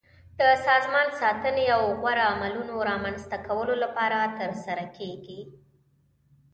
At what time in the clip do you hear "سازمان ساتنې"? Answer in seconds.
0.67-1.65